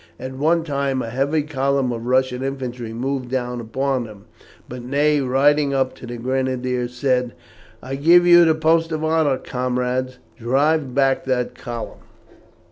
At 0.19 0.33
one 0.33 0.63
time 0.63 1.03
a 1.03 1.11
heavy 1.11 1.43
column 1.43 1.91
of 1.93 2.07
Russian 2.07 2.41
infantry 2.41 2.91
moved 2.91 3.29
down 3.29 3.61
upon 3.61 4.05
them, 4.05 4.25
but 4.67 4.81
Ney, 4.81 5.21
riding 5.21 5.75
up 5.75 5.93
to 5.97 6.07
the 6.07 6.17
grenadiers, 6.17 6.95
said: 6.95 7.33
"I 7.83 7.93
give 7.97 8.25
you 8.25 8.43
the 8.43 8.55
post 8.55 8.91
of 8.91 9.03
honour, 9.05 9.37
comrades. 9.37 10.17
Drive 10.39 10.95
back 10.95 11.25
that 11.25 11.53
column." 11.53 11.99